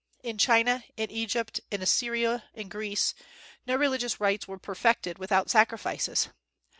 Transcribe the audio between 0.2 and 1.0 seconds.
In China,